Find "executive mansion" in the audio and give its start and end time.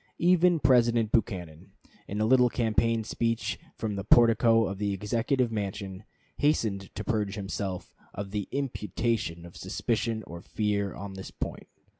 4.95-6.05